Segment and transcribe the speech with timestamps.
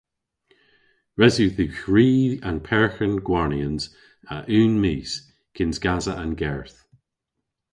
[1.19, 2.09] Res yw dhywgh ri
[2.49, 3.83] an perghen gwarnyans
[4.35, 5.11] a unn mis
[5.55, 6.79] kyns gasa an gerth.